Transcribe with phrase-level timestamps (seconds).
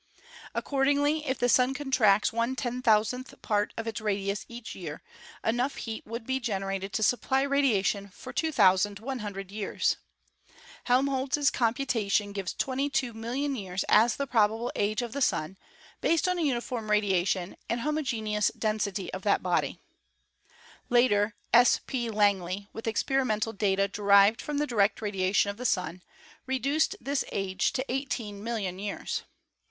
[0.55, 5.03] Accordingly, if the Sun contracts one ten thousandth part of its radius each year,
[5.43, 9.97] enough heat would be generated to supply radia tion for 2,100 years.
[10.85, 15.55] Helmholtz' computation gives twenty two million years as the probable age of the Sun,
[16.01, 20.89] based on a uniform radiation and homogeneous density SOLAR ENERGY 117 of that body.
[20.89, 21.79] Later, S.
[21.85, 22.09] P.
[22.09, 26.01] Langley, with experimental data derived from the direct radiation of the Sun,
[26.47, 29.21] reduced this age to eighteen million years.